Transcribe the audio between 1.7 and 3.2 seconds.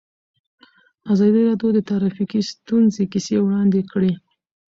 د ټرافیکي ستونزې